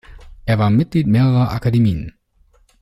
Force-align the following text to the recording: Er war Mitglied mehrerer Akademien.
Er 0.47 0.57
war 0.57 0.71
Mitglied 0.71 1.05
mehrerer 1.05 1.51
Akademien. 1.51 2.15